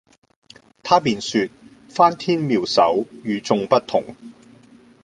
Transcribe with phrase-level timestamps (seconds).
[0.81, 1.49] 他便說
[1.87, 4.15] 「翻天妙手，與衆不同」。